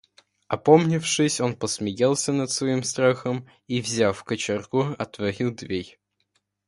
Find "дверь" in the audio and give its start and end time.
5.53-5.99